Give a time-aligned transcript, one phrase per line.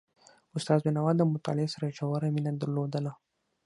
[0.57, 3.11] استاد بينوا د مطالعې سره ژوره مینه درلودله.